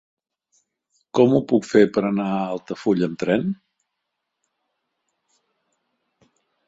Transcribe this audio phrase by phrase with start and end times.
[1.17, 3.45] Com ho puc fer per anar a Altafulla amb tren?